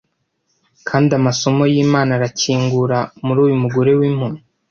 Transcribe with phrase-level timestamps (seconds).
[0.87, 4.41] kandi amaso yimana arakingura muri uyu mugore wimpumyi